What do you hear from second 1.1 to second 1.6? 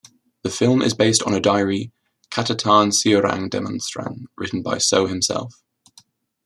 on a